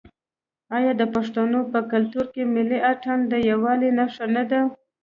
[0.77, 4.61] آیا د پښتنو په کلتور کې ملي اتن د یووالي نښه نه ده؟